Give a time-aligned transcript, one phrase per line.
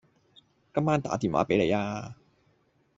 [0.03, 0.03] 今
[0.83, 2.15] 晚打電話畀你吖